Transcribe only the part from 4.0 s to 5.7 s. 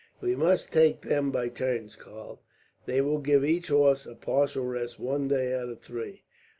a partial rest one day out